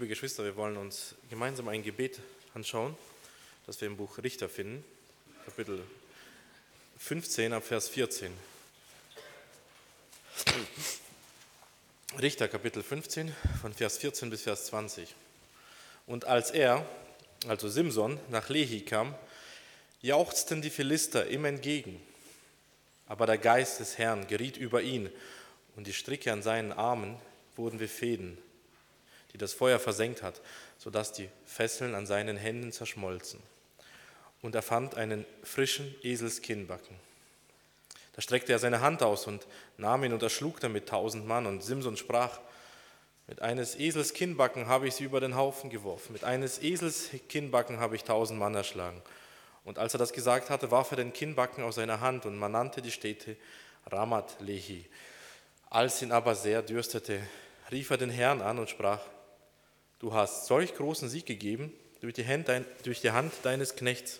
[0.00, 2.20] Liebe Geschwister, wir wollen uns gemeinsam ein Gebet
[2.54, 2.96] anschauen,
[3.66, 4.82] das wir im Buch Richter finden,
[5.44, 5.82] Kapitel
[6.96, 8.32] 15 ab Vers 14.
[12.18, 15.14] Richter Kapitel 15 von Vers 14 bis Vers 20.
[16.06, 16.86] Und als er,
[17.46, 19.14] also Simson, nach Lehi kam,
[20.00, 22.00] jauchzten die Philister ihm entgegen.
[23.06, 25.10] Aber der Geist des Herrn geriet über ihn,
[25.76, 27.18] und die Stricke an seinen Armen
[27.54, 28.38] wurden wie Fäden
[29.32, 30.40] die das Feuer versenkt hat,
[30.78, 33.40] sodass die Fesseln an seinen Händen zerschmolzen.
[34.42, 36.96] Und er fand einen frischen Eselskinnbacken.
[38.14, 39.46] Da streckte er seine Hand aus und
[39.76, 41.46] nahm ihn und erschlug damit tausend Mann.
[41.46, 42.40] Und Simson sprach,
[43.26, 47.78] mit eines Esels Kinnbacken habe ich sie über den Haufen geworfen, mit eines Esels Kinnbacken
[47.78, 49.00] habe ich tausend Mann erschlagen.
[49.64, 52.50] Und als er das gesagt hatte, warf er den Kinnbacken aus seiner Hand und man
[52.50, 53.36] nannte die Städte
[53.86, 54.84] Ramat Lehi.
[55.68, 57.20] Als ihn aber sehr dürstete,
[57.70, 59.00] rief er den Herrn an und sprach,
[60.00, 62.48] Du hast solch großen Sieg gegeben durch die, Hand,
[62.84, 64.18] durch die Hand deines Knechts.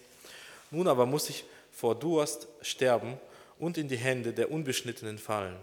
[0.70, 3.18] Nun aber muss ich vor Durst sterben
[3.58, 5.56] und in die Hände der Unbeschnittenen fallen.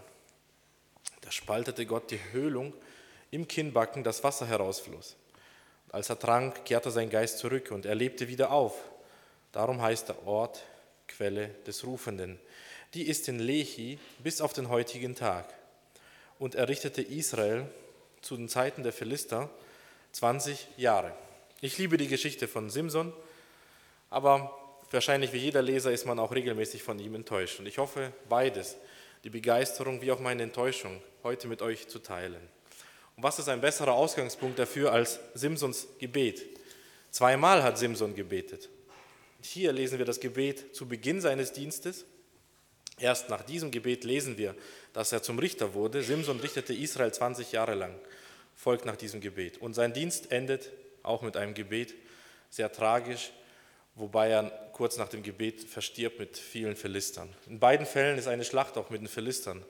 [1.20, 2.74] Da spaltete Gott die Höhlung
[3.30, 5.14] im Kinnbacken, das Wasser herausfloss.
[5.90, 8.74] Als er trank, kehrte sein Geist zurück und er lebte wieder auf.
[9.52, 10.64] Darum heißt der Ort
[11.06, 12.40] Quelle des Rufenden.
[12.94, 15.46] Die ist in Lehi bis auf den heutigen Tag.
[16.40, 17.66] Und er richtete Israel
[18.20, 19.48] zu den Zeiten der Philister
[20.18, 21.12] 20 Jahre.
[21.60, 23.12] Ich liebe die Geschichte von Simson,
[24.10, 24.50] aber
[24.90, 27.60] wahrscheinlich wie jeder Leser ist man auch regelmäßig von ihm enttäuscht.
[27.60, 28.74] Und ich hoffe, beides,
[29.22, 32.40] die Begeisterung wie auch meine Enttäuschung, heute mit euch zu teilen.
[33.16, 36.44] Und was ist ein besserer Ausgangspunkt dafür als Simsons Gebet?
[37.12, 38.68] Zweimal hat Simson gebetet.
[39.40, 42.06] Hier lesen wir das Gebet zu Beginn seines Dienstes.
[42.98, 44.56] Erst nach diesem Gebet lesen wir,
[44.92, 46.02] dass er zum Richter wurde.
[46.02, 47.94] Simson richtete Israel 20 Jahre lang
[48.58, 49.58] folgt nach diesem Gebet.
[49.58, 50.72] Und sein Dienst endet
[51.04, 51.94] auch mit einem Gebet,
[52.50, 53.30] sehr tragisch,
[53.94, 57.32] wobei er kurz nach dem Gebet verstirbt mit vielen Philistern.
[57.46, 59.64] In beiden Fällen ist eine Schlacht auch mit den Philistern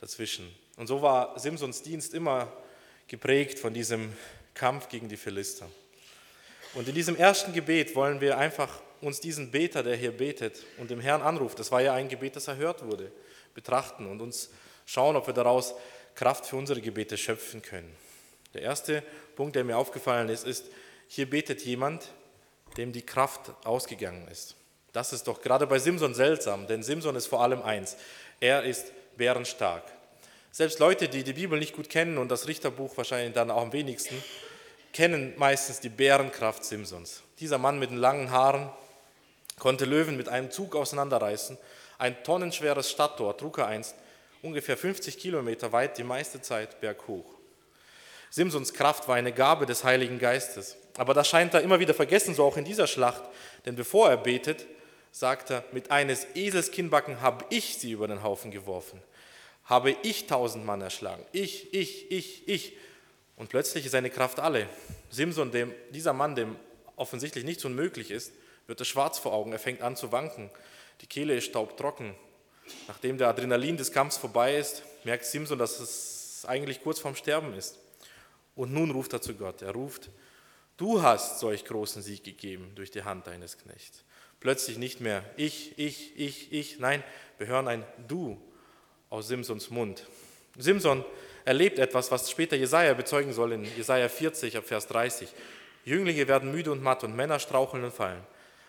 [0.00, 0.54] dazwischen.
[0.76, 2.52] Und so war Simsons Dienst immer
[3.08, 4.12] geprägt von diesem
[4.52, 5.66] Kampf gegen die Philister.
[6.74, 10.90] Und in diesem ersten Gebet wollen wir einfach uns diesen Beter, der hier betet und
[10.90, 13.10] dem Herrn anruft, das war ja ein Gebet, das erhört wurde,
[13.54, 14.50] betrachten und uns
[14.84, 15.74] schauen, ob wir daraus
[16.14, 17.96] Kraft für unsere Gebete schöpfen können.
[18.54, 19.02] Der erste
[19.34, 20.66] Punkt, der mir aufgefallen ist, ist,
[21.08, 22.10] hier betet jemand,
[22.76, 24.56] dem die Kraft ausgegangen ist.
[24.92, 27.96] Das ist doch gerade bei Simson seltsam, denn Simson ist vor allem eins,
[28.40, 29.84] er ist bärenstark.
[30.52, 33.72] Selbst Leute, die die Bibel nicht gut kennen und das Richterbuch wahrscheinlich dann auch am
[33.72, 34.22] wenigsten,
[34.94, 37.22] kennen meistens die Bärenkraft Simsons.
[37.40, 38.70] Dieser Mann mit den langen Haaren
[39.58, 41.58] konnte Löwen mit einem Zug auseinanderreißen.
[41.98, 43.94] Ein tonnenschweres Stadttor trug er einst
[44.42, 47.35] ungefähr 50 Kilometer weit, die meiste Zeit berghoch.
[48.30, 50.76] Simsons Kraft war eine Gabe des Heiligen Geistes.
[50.96, 53.22] Aber das scheint er immer wieder vergessen, so auch in dieser Schlacht.
[53.64, 54.66] Denn bevor er betet,
[55.12, 59.02] sagt er, mit eines Esels Kinnbacken habe ich sie über den Haufen geworfen.
[59.64, 61.24] Habe ich tausend Mann erschlagen.
[61.32, 62.76] Ich, ich, ich, ich.
[63.36, 64.68] Und plötzlich ist seine Kraft alle.
[65.10, 66.56] Simson, dem, dieser Mann, dem
[66.96, 68.32] offensichtlich nichts unmöglich ist,
[68.66, 69.52] wird es schwarz vor Augen.
[69.52, 70.50] Er fängt an zu wanken.
[71.00, 72.14] Die Kehle ist staubtrocken.
[72.88, 77.54] Nachdem der Adrenalin des Kampfs vorbei ist, merkt Simson, dass es eigentlich kurz vorm Sterben
[77.54, 77.76] ist.
[78.56, 79.62] Und nun ruft er zu Gott.
[79.62, 80.10] Er ruft,
[80.76, 84.02] du hast solch großen Sieg gegeben durch die Hand deines Knechts.
[84.40, 86.78] Plötzlich nicht mehr ich, ich, ich, ich.
[86.78, 87.04] Nein,
[87.38, 88.40] wir hören ein Du
[89.10, 90.06] aus Simsons Mund.
[90.58, 91.04] Simson
[91.44, 95.28] erlebt etwas, was später Jesaja bezeugen soll in Jesaja 40 ab Vers 30.
[95.84, 98.22] Jünglinge werden müde und matt und Männer straucheln und fallen.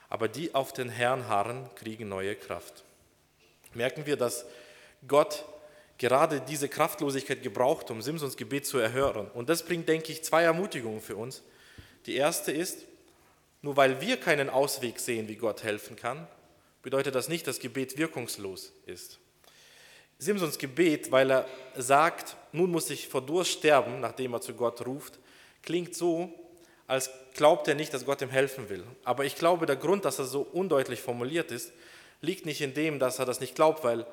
[0.09, 2.83] Aber die auf den Herrn harren, kriegen neue Kraft.
[3.73, 4.45] Merken wir, dass
[5.07, 5.43] Gott
[5.97, 9.29] gerade diese Kraftlosigkeit gebraucht, um Simsons Gebet zu erhören.
[9.33, 11.43] Und das bringt, denke ich, zwei Ermutigungen für uns.
[12.05, 12.85] Die erste ist,
[13.61, 16.27] nur weil wir keinen Ausweg sehen, wie Gott helfen kann,
[16.83, 19.19] bedeutet das nicht, dass Gebet wirkungslos ist.
[20.19, 24.85] Simsons Gebet, weil er sagt, nun muss ich vor Durst sterben, nachdem er zu Gott
[24.85, 25.19] ruft,
[25.61, 26.33] klingt so,
[26.87, 28.83] als glaubt er nicht, dass Gott ihm helfen will.
[29.03, 31.71] Aber ich glaube, der Grund, dass er so undeutlich formuliert ist,
[32.21, 34.07] liegt nicht in dem, dass er das nicht glaubt, weil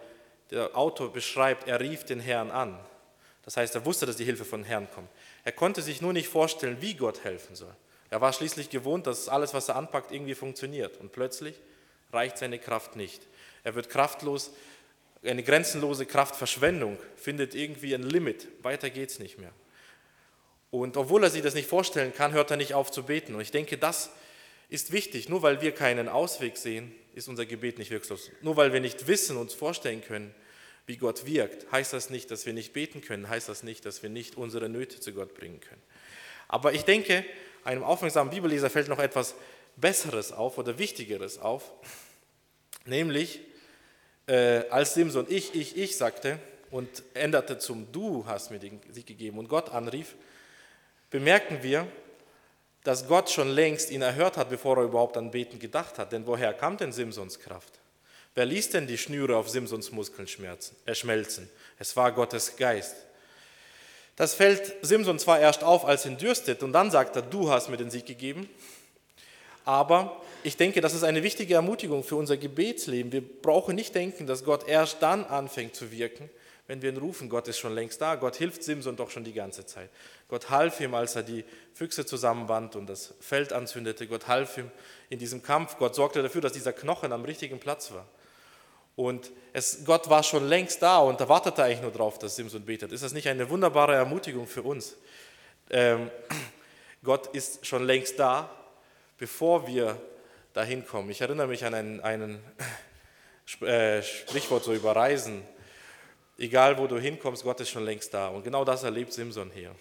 [0.51, 2.79] der Autor beschreibt, er rief den Herrn an.
[3.45, 5.09] Das heißt, er wusste, dass die Hilfe von Herrn kommt.
[5.45, 7.75] Er konnte sich nur nicht vorstellen, wie Gott helfen soll.
[8.11, 10.99] Er war schließlich gewohnt, dass alles, was er anpackt, irgendwie funktioniert.
[10.99, 11.61] Und plötzlich
[12.13, 13.27] reicht seine Kraft nicht.
[13.65, 14.53] Er wird kraftlos,
[15.23, 18.49] eine grenzenlose Kraftverschwendung findet irgendwie ein Limit.
[18.63, 19.53] Weiter geht es nicht mehr.
[20.71, 23.35] Und obwohl er sich das nicht vorstellen kann, hört er nicht auf zu beten.
[23.35, 24.11] Und ich denke, das
[24.75, 25.29] ist wichtig.
[25.29, 28.31] Nur weil wir keinen Ausweg sehen, ist unser Gebet nicht wirkungslos.
[28.43, 30.35] Nur weil wir nicht wissen, uns vorstellen können,
[30.87, 34.03] wie Gott wirkt, heißt das nicht, dass wir nicht beten können, heißt das nicht, dass
[34.03, 35.81] wir nicht unsere Nöte zu Gott bringen können.
[36.49, 37.25] Aber ich denke,
[37.63, 39.35] einem aufmerksamen Bibelleser fällt noch etwas
[39.77, 41.73] Besseres auf oder Wichtigeres auf,
[42.85, 43.41] nämlich
[44.27, 46.39] äh, als Simson ich, ich, ich sagte
[46.71, 50.17] und änderte zum Du hast mir den Sieg gegeben und Gott anrief,
[51.09, 51.89] bemerken wir,
[52.85, 56.13] dass Gott schon längst ihn erhört hat, bevor er überhaupt an Beten gedacht hat.
[56.13, 57.81] Denn woher kam denn Simsons Kraft?
[58.35, 60.29] Wer ließ denn die Schnüre auf Simsons Muskeln
[60.87, 61.49] äh, schmelzen?
[61.79, 62.97] Es war Gottes Geist.
[64.17, 67.69] Das fällt Simson zwar erst auf, als ihn dürstet, und dann sagt er, du hast
[67.69, 68.49] mir den Sieg gegeben.
[69.65, 73.11] Aber ich denke, das ist eine wichtige Ermutigung für unser Gebetsleben.
[73.11, 76.29] Wir brauchen nicht denken, dass Gott erst dann anfängt zu wirken,
[76.67, 77.29] wenn wir ihn rufen.
[77.29, 78.15] Gott ist schon längst da.
[78.15, 79.91] Gott hilft Simson doch schon die ganze Zeit.
[80.29, 84.07] Gott half ihm, als er die Füchse zusammenband und das Feld anzündete.
[84.07, 84.71] Gott half ihm
[85.11, 85.77] in diesem Kampf.
[85.77, 88.07] Gott sorgte dafür, dass dieser Knochen am richtigen Platz war.
[88.97, 92.65] Und es, Gott war schon längst da und da wartete eigentlich nur darauf, dass Simson
[92.65, 92.93] betet.
[92.93, 94.97] Ist das nicht eine wunderbare Ermutigung für uns?
[95.71, 96.11] Ähm,
[97.03, 98.49] Gott ist schon längst da,
[99.19, 100.01] bevor wir
[100.53, 101.11] dahin kommen.
[101.11, 102.41] Ich erinnere mich an einen, einen
[103.61, 105.43] äh, Sprichwort so über Reisen.
[106.39, 108.29] Egal wo du hinkommst, Gott ist schon längst da.
[108.29, 109.75] Und genau das erlebt Simson hier.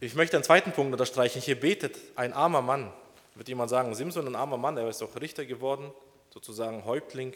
[0.00, 1.40] Ich möchte einen zweiten Punkt unterstreichen.
[1.40, 2.92] Hier betet ein armer Mann.
[3.36, 5.92] Wird jemand sagen, Simson, ein armer Mann, er ist doch Richter geworden,
[6.30, 7.34] sozusagen Häuptling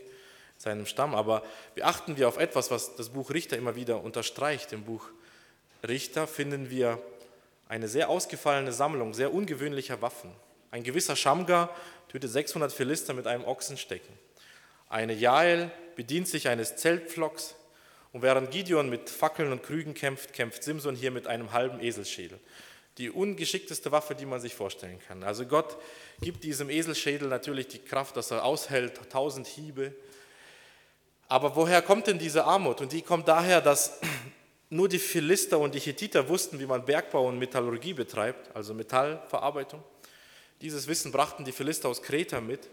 [0.56, 1.14] seinem Stamm.
[1.14, 1.42] Aber
[1.74, 4.72] beachten wir auf etwas, was das Buch Richter immer wieder unterstreicht.
[4.72, 5.08] Im Buch
[5.86, 7.00] Richter finden wir
[7.68, 10.32] eine sehr ausgefallene Sammlung sehr ungewöhnlicher Waffen.
[10.70, 11.74] Ein gewisser Schamgar
[12.08, 14.12] tötet 600 Philister mit einem Ochsenstecken.
[14.88, 17.54] Eine Jael bedient sich eines Zeltpflocks
[18.18, 22.40] und während Gideon mit Fackeln und Krügen kämpft, kämpft Simson hier mit einem halben Eselsschädel.
[22.98, 25.22] Die ungeschickteste Waffe, die man sich vorstellen kann.
[25.22, 25.76] Also Gott
[26.20, 29.94] gibt diesem Eselschädel natürlich die Kraft, dass er aushält, tausend Hiebe.
[31.28, 32.80] Aber woher kommt denn diese Armut?
[32.80, 34.00] Und die kommt daher, dass
[34.68, 39.80] nur die Philister und die Hethiter wussten, wie man Bergbau und Metallurgie betreibt, also Metallverarbeitung.
[40.60, 42.68] Dieses Wissen brachten die Philister aus Kreta mit.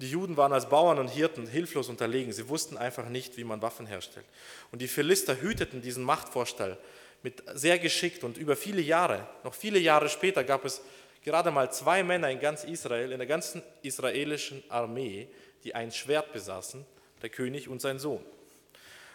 [0.00, 2.32] Die Juden waren als Bauern und Hirten hilflos unterlegen.
[2.32, 4.24] Sie wussten einfach nicht, wie man Waffen herstellt.
[4.72, 6.78] Und die Philister hüteten diesen Machtvorstall
[7.22, 10.80] mit sehr geschickt und über viele Jahre, noch viele Jahre später gab es
[11.22, 15.28] gerade mal zwei Männer in ganz Israel, in der ganzen israelischen Armee,
[15.64, 16.86] die ein Schwert besaßen
[17.20, 18.24] der König und sein Sohn.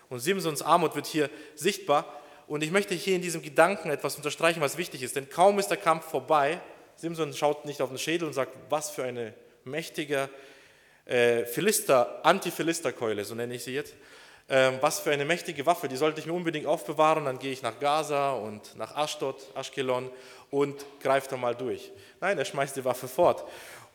[0.10, 2.22] Und Simsons Armut wird hier sichtbar.
[2.46, 5.16] Und ich möchte hier in diesem Gedanken etwas unterstreichen, was wichtig ist.
[5.16, 6.62] Denn kaum ist der Kampf vorbei,
[6.98, 9.34] Simson schaut nicht auf den Schädel und sagt, was für eine
[9.64, 10.30] mächtige
[11.06, 13.94] äh, Philister, Anti-Philister-Keule, so nenne ich sie jetzt.
[14.48, 17.26] Ähm, was für eine mächtige Waffe, die sollte ich mir unbedingt aufbewahren.
[17.26, 20.12] Dann gehe ich nach Gaza und nach Ashdod, Ashkelon
[20.52, 21.92] und greife da mal durch.
[22.22, 23.44] Nein, er schmeißt die Waffe fort.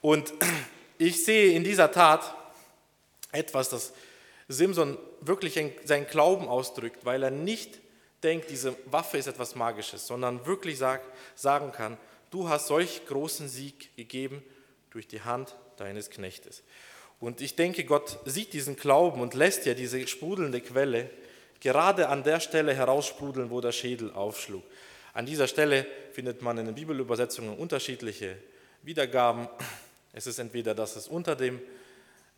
[0.01, 0.33] Und
[0.99, 2.35] ich sehe in dieser Tat
[3.31, 3.93] etwas, das
[4.49, 7.79] Simson wirklich seinen Glauben ausdrückt, weil er nicht
[8.25, 11.97] denkt, diese Waffe ist etwas Magisches, sondern wirklich sagt, sagen kann,
[12.31, 14.43] du hast solch großen Sieg gegeben
[14.91, 16.65] durch die Hand deines Knechtes.
[17.21, 21.11] Und ich denke, Gott sieht diesen Glauben und lässt ja diese sprudelnde Quelle
[21.61, 24.63] gerade an der Stelle heraussprudeln, wo der Schädel aufschlug.
[25.13, 28.37] An dieser Stelle findet man in den Bibelübersetzungen unterschiedliche
[28.83, 29.49] Wiedergaben.
[30.13, 31.61] Es ist entweder, dass es unter dem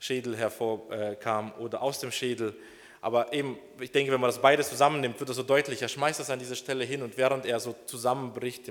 [0.00, 2.54] Schädel hervorkam oder aus dem Schädel.
[3.00, 5.80] Aber eben, ich denke, wenn man das beides zusammennimmt, wird das so deutlich.
[5.82, 8.70] Er schmeißt das an diese Stelle hin und während er so zusammenbricht,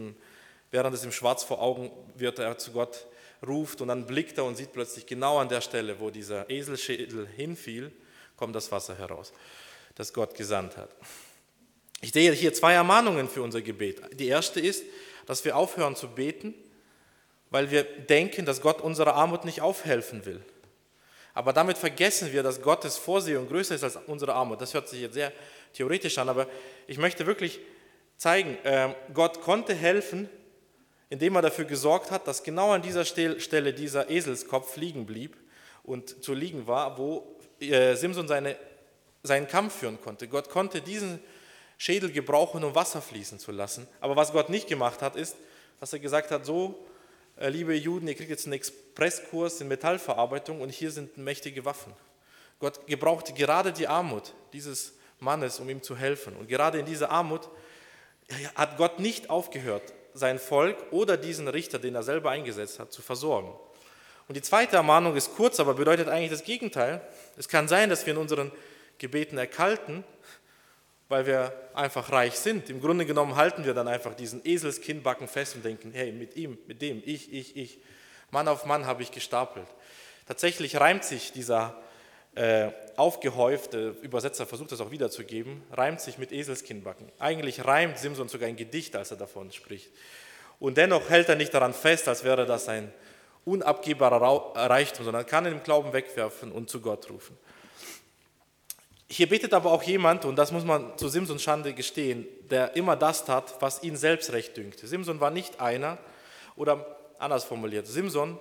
[0.72, 3.08] während es ihm schwarz vor Augen wird, er zu Gott
[3.46, 7.28] ruft und dann blickt er und sieht plötzlich genau an der Stelle, wo dieser Eselschädel
[7.28, 7.92] hinfiel,
[8.36, 9.34] kommt das Wasser heraus,
[9.96, 10.90] das Gott gesandt hat.
[12.02, 14.02] Ich sehe hier zwei Ermahnungen für unser Gebet.
[14.14, 14.84] Die erste ist,
[15.28, 16.54] dass wir aufhören zu beten,
[17.52, 20.42] weil wir denken, dass Gott unserer Armut nicht aufhelfen will.
[21.34, 24.60] Aber damit vergessen wir, dass Gottes Vorsehung größer ist als unsere Armut.
[24.60, 25.32] Das hört sich jetzt sehr
[25.74, 26.48] theoretisch an, aber
[26.88, 27.60] ich möchte wirklich
[28.18, 30.30] zeigen, ähm, Gott konnte helfen,
[31.12, 35.36] indem er dafür gesorgt hat, dass genau an dieser Stelle dieser Eselskopf liegen blieb
[35.84, 38.56] und zu liegen war, wo äh, Simson seine,
[39.22, 40.30] seinen Kampf führen konnte.
[40.30, 41.20] Gott konnte diesen
[41.78, 43.88] Schädel gebrauchen, um Wasser fließen zu lassen.
[44.00, 45.36] Aber was Gott nicht gemacht hat, ist,
[45.82, 46.88] dass er gesagt hat, so
[47.36, 51.92] äh, liebe Juden, ihr kriegt jetzt einen Expresskurs in Metallverarbeitung und hier sind mächtige Waffen.
[52.60, 56.38] Gott gebrauchte gerade die Armut dieses Mannes, um ihm zu helfen.
[56.38, 57.50] Und gerade in dieser Armut
[58.56, 63.02] hat Gott nicht aufgehört, sein Volk oder diesen Richter, den er selber eingesetzt hat, zu
[63.02, 63.54] versorgen.
[64.28, 67.02] Und die zweite Ermahnung ist kurz, aber bedeutet eigentlich das Gegenteil.
[67.38, 68.52] Es kann sein, dass wir in unseren
[68.98, 70.04] Gebeten erkalten
[71.12, 72.70] weil wir einfach reich sind.
[72.70, 76.58] Im Grunde genommen halten wir dann einfach diesen Eselskinnbacken fest und denken, hey, mit ihm,
[76.68, 77.80] mit dem, ich, ich, ich.
[78.32, 79.68] Mann auf Mann habe ich gestapelt.
[80.26, 81.78] Tatsächlich reimt sich dieser
[82.36, 87.12] äh, aufgehäufte, Übersetzer versucht das auch wiederzugeben, reimt sich mit Eselskinnbacken.
[87.20, 89.90] Eigentlich reimt Simson sogar ein Gedicht, als er davon spricht.
[90.60, 92.94] Und dennoch hält er nicht daran fest, als wäre das ein
[93.46, 97.38] unabgehbarer Reichtum, sondern kann ihn im Glauben wegwerfen und zu Gott rufen.
[99.10, 102.96] Hier betet aber auch jemand, und das muss man zu Simsons Schande gestehen, der immer
[102.96, 104.88] das tat, was ihn selbst recht dünkte.
[104.88, 105.98] Simson war nicht einer,
[106.56, 108.38] oder anders formuliert, Simson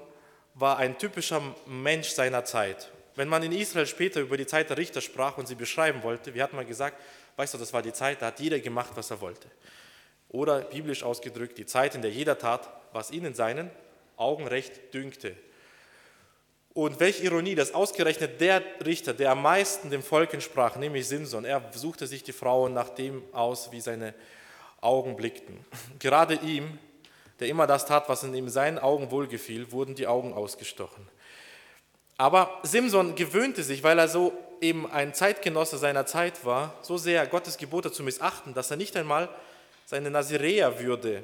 [0.55, 2.93] war ein typischer Mensch seiner Zeit.
[3.17, 6.35] Wenn man in Israel später über die Zeit der Richter sprach und sie beschreiben wollte,
[6.35, 7.01] wie hat man gesagt,
[7.37, 9.49] weißt du, das war die Zeit, da hat jeder gemacht, was er wollte.
[10.29, 13.71] Oder biblisch ausgedrückt, die Zeit, in der jeder tat, was ihn in seinen
[14.17, 15.35] Augen recht dünkte.
[16.73, 21.45] Und welche Ironie, dass ausgerechnet der Richter, der am meisten dem Volk entsprach, nämlich Simson,
[21.45, 24.15] er suchte sich die Frauen nach dem aus, wie seine
[24.81, 25.65] Augen blickten.
[25.99, 26.79] Gerade ihm,
[27.41, 31.09] der immer das tat, was in ihm seinen Augen wohlgefiel, wurden die Augen ausgestochen.
[32.21, 37.27] Aber Simson gewöhnte sich, weil er so eben ein Zeitgenosse seiner Zeit war, so sehr
[37.27, 39.31] Gottes Gebote zu missachten, dass er nicht einmal
[39.87, 41.23] seine Naziräerwürde,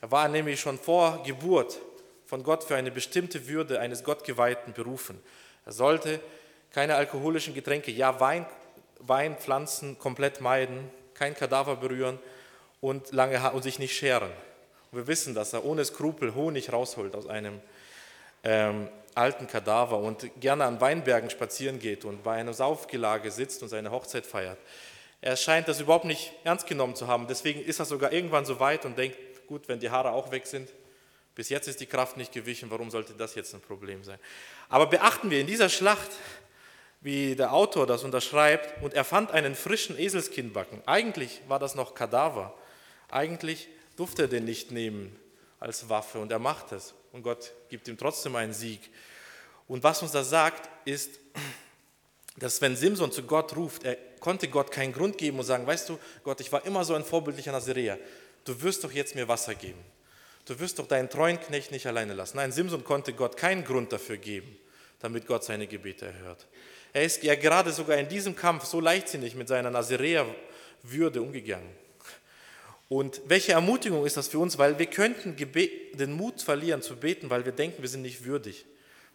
[0.00, 1.78] er war nämlich schon vor Geburt
[2.26, 5.22] von Gott für eine bestimmte Würde eines Gottgeweihten berufen.
[5.64, 6.18] Er sollte
[6.72, 8.44] keine alkoholischen Getränke, ja Wein,
[8.98, 12.18] Weinpflanzen komplett meiden, kein Kadaver berühren
[12.80, 14.32] und, lange, und sich nicht scheren.
[14.90, 17.60] Und wir wissen, dass er ohne Skrupel Honig rausholt aus einem
[18.42, 23.68] ähm, alten Kadaver und gerne an Weinbergen spazieren geht und bei einem Saufgelage sitzt und
[23.68, 24.58] seine Hochzeit feiert.
[25.20, 27.26] Er scheint das überhaupt nicht ernst genommen zu haben.
[27.28, 30.46] Deswegen ist er sogar irgendwann so weit und denkt, gut, wenn die Haare auch weg
[30.46, 30.68] sind,
[31.34, 34.18] bis jetzt ist die Kraft nicht gewichen, warum sollte das jetzt ein Problem sein?
[34.68, 36.10] Aber beachten wir in dieser Schlacht,
[37.00, 40.82] wie der Autor das unterschreibt, und er fand einen frischen Eselskinnbacken.
[40.86, 42.54] Eigentlich war das noch Kadaver.
[43.10, 45.18] Eigentlich durfte er den nicht nehmen
[45.58, 46.94] als Waffe und er macht es.
[47.12, 48.80] Und Gott gibt ihm trotzdem einen Sieg.
[49.68, 51.18] Und was uns das sagt, ist,
[52.36, 55.90] dass wenn Simson zu Gott ruft, er konnte Gott keinen Grund geben und sagen, weißt
[55.90, 57.98] du, Gott, ich war immer so ein vorbildlicher Naziräer,
[58.44, 59.78] du wirst doch jetzt mir Wasser geben.
[60.44, 62.38] Du wirst doch deinen treuen Knecht nicht alleine lassen.
[62.38, 64.56] Nein, Simson konnte Gott keinen Grund dafür geben,
[64.98, 66.48] damit Gott seine Gebete erhört.
[66.92, 71.70] Er ist ja gerade sogar in diesem Kampf so leichtsinnig mit seiner Naziräer-Würde umgegangen.
[72.92, 74.58] Und welche Ermutigung ist das für uns?
[74.58, 78.66] Weil wir könnten den Mut verlieren zu beten, weil wir denken, wir sind nicht würdig.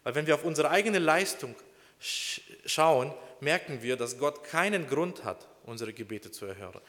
[0.02, 1.54] Weil wenn wir auf unsere eigene Leistung
[2.00, 6.80] schauen, merken wir, dass Gott keinen Grund hat, unsere Gebete zu erhören.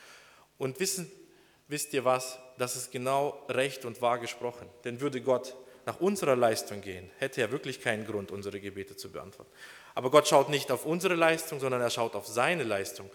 [0.58, 1.12] Und wissen,
[1.67, 2.39] wisst ihr was?
[2.58, 4.67] Das ist genau recht und wahr gesprochen.
[4.84, 5.55] Denn würde Gott
[5.86, 9.51] nach unserer Leistung gehen, hätte er wirklich keinen Grund, unsere Gebete zu beantworten.
[9.93, 13.12] Aber Gott schaut nicht auf unsere Leistung, sondern er schaut auf seine Leistung.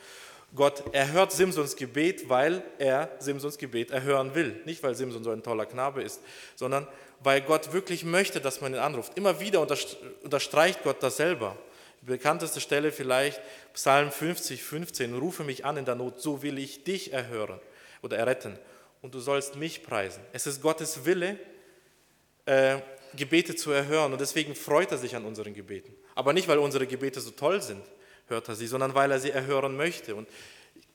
[0.55, 4.61] Gott erhört Simsons Gebet, weil er Simsons Gebet erhören will.
[4.65, 6.21] Nicht, weil Simson so ein toller Knabe ist,
[6.55, 6.87] sondern
[7.21, 9.17] weil Gott wirklich möchte, dass man ihn anruft.
[9.17, 11.57] Immer wieder unterstreicht Gott das selber.
[12.03, 13.41] Die bekannteste Stelle vielleicht
[13.73, 15.15] Psalm 50, 15.
[15.15, 17.59] Rufe mich an in der Not, so will ich dich erhören
[18.03, 18.59] oder erretten
[19.05, 20.23] und du sollst mich preisen.
[20.33, 21.39] Es ist Gottes Wille,
[22.47, 22.79] äh,
[23.17, 25.95] Gebete zu erhören und deswegen freut er sich an unseren Gebeten.
[26.15, 27.83] Aber nicht, weil unsere Gebete so toll sind,
[28.29, 30.15] hört er sie, sondern weil er sie erhören möchte.
[30.15, 30.29] Und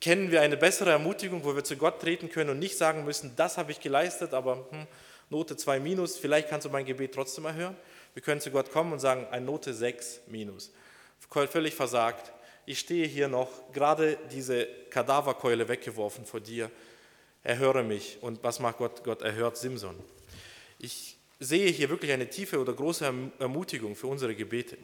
[0.00, 3.34] kennen wir eine bessere Ermutigung, wo wir zu Gott treten können und nicht sagen müssen,
[3.36, 4.86] das habe ich geleistet, aber hm,
[5.28, 7.76] Note 2 minus, vielleicht kannst du mein Gebet trotzdem erhören.
[8.14, 10.72] Wir können zu Gott kommen und sagen, ein Note 6 minus.
[11.28, 12.32] Völlig versagt.
[12.66, 16.70] Ich stehe hier noch, gerade diese Kadaverkeule weggeworfen vor dir.
[17.44, 18.18] Erhöre mich.
[18.20, 19.04] Und was macht Gott?
[19.04, 19.96] Gott erhört Simson.
[20.78, 24.76] Ich sehe hier wirklich eine tiefe oder große Ermutigung für unsere Gebete.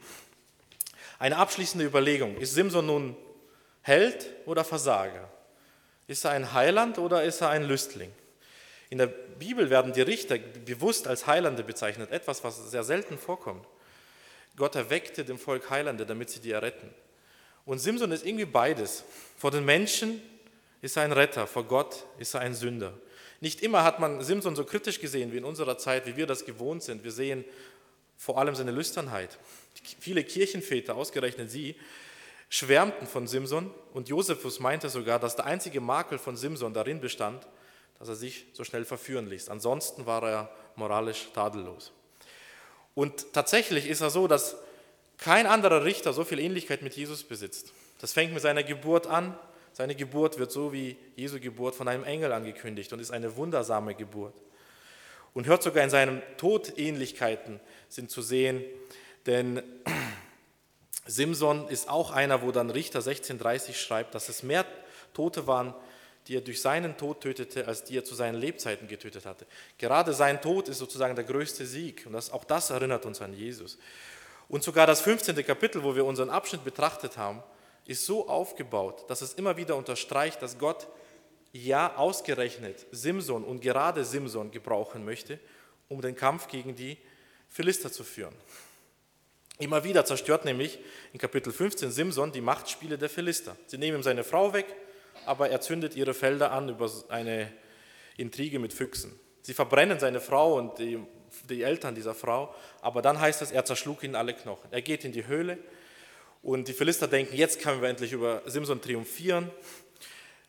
[1.19, 2.37] Eine abschließende Überlegung.
[2.37, 3.17] Ist Simson nun
[3.81, 5.29] Held oder Versager?
[6.07, 8.11] Ist er ein Heiland oder ist er ein Lüstling?
[8.89, 13.65] In der Bibel werden die Richter bewusst als Heilande bezeichnet, etwas, was sehr selten vorkommt.
[14.55, 16.89] Gott erweckte dem Volk Heilande, damit sie die erretten.
[17.65, 19.03] Und Simson ist irgendwie beides.
[19.37, 20.21] Vor den Menschen
[20.81, 22.93] ist er ein Retter, vor Gott ist er ein Sünder.
[23.41, 26.45] Nicht immer hat man Simson so kritisch gesehen wie in unserer Zeit, wie wir das
[26.45, 27.03] gewohnt sind.
[27.03, 27.43] Wir sehen
[28.15, 29.37] vor allem seine Lüsternheit.
[29.99, 31.75] Viele Kirchenväter, ausgerechnet sie,
[32.49, 37.47] schwärmten von Simson und Josephus meinte sogar, dass der einzige Makel von Simson darin bestand,
[37.99, 39.49] dass er sich so schnell verführen ließ.
[39.49, 41.91] Ansonsten war er moralisch tadellos.
[42.95, 44.55] Und tatsächlich ist er so, dass
[45.17, 47.73] kein anderer Richter so viel Ähnlichkeit mit Jesus besitzt.
[47.99, 49.37] Das fängt mit seiner Geburt an.
[49.73, 53.95] Seine Geburt wird so wie Jesu Geburt von einem Engel angekündigt und ist eine wundersame
[53.95, 54.35] Geburt.
[55.33, 58.63] Und hört sogar in seinem Tod Ähnlichkeiten sind zu sehen,
[59.27, 59.61] denn
[61.05, 64.65] Simson ist auch einer, wo dann Richter 1630 schreibt, dass es mehr
[65.13, 65.73] Tote waren,
[66.27, 69.45] die er durch seinen Tod tötete, als die er zu seinen Lebzeiten getötet hatte.
[69.77, 73.33] Gerade sein Tod ist sozusagen der größte Sieg und das, auch das erinnert uns an
[73.33, 73.77] Jesus.
[74.49, 75.35] Und sogar das 15.
[75.45, 77.43] Kapitel, wo wir unseren Abschnitt betrachtet haben,
[77.85, 80.87] ist so aufgebaut, dass es immer wieder unterstreicht, dass Gott
[81.53, 85.39] ja ausgerechnet Simson und gerade Simson gebrauchen möchte,
[85.87, 86.97] um den Kampf gegen die
[87.49, 88.35] Philister zu führen.
[89.59, 90.77] Immer wieder zerstört nämlich
[91.13, 93.55] in Kapitel 15 Simson die Machtspiele der Philister.
[93.65, 94.67] Sie nehmen ihm seine Frau weg,
[95.25, 97.51] aber er zündet ihre Felder an über eine
[98.17, 99.19] Intrige mit Füchsen.
[99.41, 100.99] Sie verbrennen seine Frau und die,
[101.49, 104.67] die Eltern dieser Frau, aber dann heißt es, er zerschlug ihnen alle Knochen.
[104.71, 105.57] Er geht in die Höhle
[106.43, 109.49] und die Philister denken, jetzt können wir endlich über Simson triumphieren,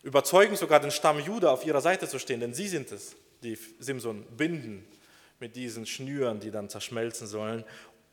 [0.03, 3.57] überzeugen sogar den Stamm Juda auf ihrer Seite zu stehen, denn sie sind es, die
[3.79, 4.85] Simson binden
[5.39, 7.63] mit diesen Schnüren, die dann zerschmelzen sollen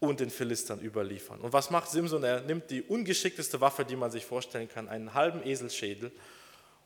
[0.00, 1.40] und den Philistern überliefern.
[1.40, 2.22] Und was macht Simson?
[2.22, 6.12] Er nimmt die ungeschickteste Waffe, die man sich vorstellen kann, einen halben Eselschädel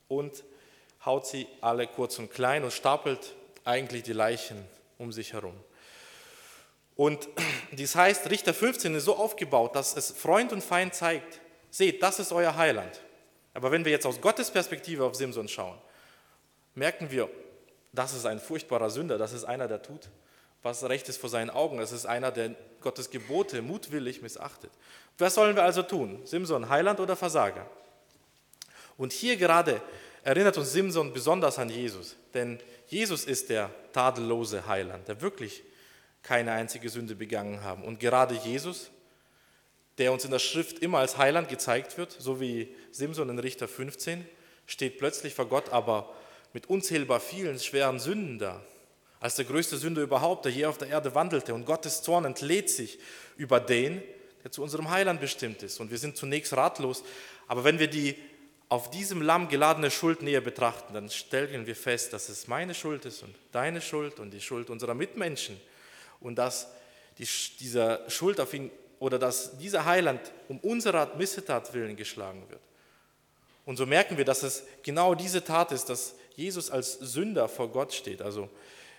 [0.08, 0.44] und
[1.04, 4.64] haut sie alle kurz und klein und stapelt eigentlich die Leichen
[4.98, 5.54] um sich herum.
[6.94, 7.28] Und
[7.72, 11.40] dies heißt, Richter 15 ist so aufgebaut, dass es Freund und Feind zeigt.
[11.70, 13.00] Seht, das ist euer Heiland.
[13.54, 15.78] Aber wenn wir jetzt aus Gottes Perspektive auf Simson schauen,
[16.74, 17.28] merken wir,
[17.92, 20.08] das ist ein furchtbarer Sünder, das ist einer, der tut,
[20.62, 21.78] was recht ist vor seinen Augen.
[21.78, 24.70] Das ist einer, der Gottes Gebote mutwillig missachtet.
[25.18, 26.20] Was sollen wir also tun?
[26.24, 27.66] Simson, Heiland oder Versager?
[28.96, 29.80] Und hier gerade
[30.22, 35.62] erinnert uns Simson besonders an Jesus, denn Jesus ist der tadellose Heiland, der wirklich
[36.22, 37.82] keine einzige Sünde begangen haben.
[37.84, 38.90] Und gerade Jesus,
[39.96, 43.68] der uns in der Schrift immer als Heiland gezeigt wird, so wie Simson in Richter
[43.68, 44.26] 15,
[44.66, 46.12] steht plötzlich vor Gott aber
[46.52, 48.60] mit unzählbar vielen schweren Sünden da
[49.20, 51.54] als der größte Sünder überhaupt, der je auf der Erde wandelte.
[51.54, 52.98] Und Gottes Zorn entlädt sich
[53.36, 54.02] über den,
[54.42, 55.78] der zu unserem Heiland bestimmt ist.
[55.78, 57.04] Und wir sind zunächst ratlos.
[57.46, 58.16] Aber wenn wir die
[58.70, 63.04] auf diesem Lamm geladene Schuld näher betrachten, dann stellen wir fest, dass es meine Schuld
[63.04, 65.60] ist und deine Schuld und die Schuld unserer Mitmenschen.
[66.20, 66.68] Und dass
[67.18, 72.60] die, dieser Schuld auf ihn oder dass dieser Heiland um unserer Missetat willen geschlagen wird.
[73.66, 77.70] Und so merken wir, dass es genau diese Tat ist, dass Jesus als Sünder vor
[77.70, 78.22] Gott steht.
[78.22, 78.48] Also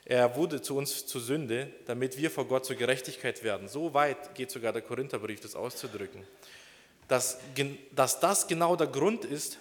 [0.05, 3.67] er wurde zu uns zur Sünde, damit wir vor Gott zur Gerechtigkeit werden.
[3.67, 6.23] So weit geht sogar der Korintherbrief, das auszudrücken.
[7.07, 7.37] Dass,
[7.91, 9.59] dass das genau der Grund ist,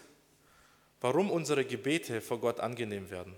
[1.01, 3.35] warum unsere Gebete vor Gott angenehm werden.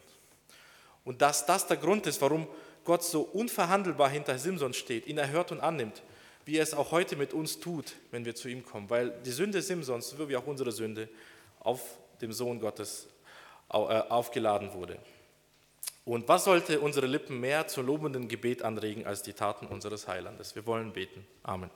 [1.04, 2.46] Und dass das der Grund ist, warum
[2.84, 6.02] Gott so unverhandelbar hinter Simson steht, ihn erhört und annimmt,
[6.44, 8.90] wie er es auch heute mit uns tut, wenn wir zu ihm kommen.
[8.90, 11.08] Weil die Sünde Simsons, so wie auch unsere Sünde,
[11.60, 11.80] auf
[12.20, 13.08] dem Sohn Gottes
[13.70, 14.98] äh, aufgeladen wurde.
[16.04, 20.54] Und was sollte unsere Lippen mehr zum lobenden Gebet anregen als die Taten unseres Heilandes?
[20.56, 21.24] Wir wollen beten.
[21.44, 21.70] Amen.